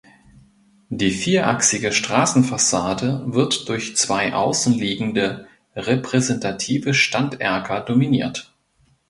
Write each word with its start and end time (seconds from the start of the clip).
Die 0.89 1.11
vierachsige 1.11 1.91
Straßenfassade 1.91 3.21
wird 3.27 3.69
durch 3.69 3.95
zwei 3.95 4.33
außenliegende 4.33 5.45
repräsentative 5.75 6.95
Standerker 6.95 7.81
dominiert. 7.81 8.51